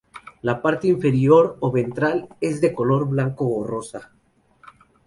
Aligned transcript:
La 0.41 0.59
parte 0.63 0.87
inferior 0.87 1.57
o 1.59 1.71
ventral 1.71 2.27
es 2.41 2.59
de 2.59 2.73
color 2.73 3.07
blanco 3.07 3.47
o 3.55 3.63
rosa. 3.67 4.09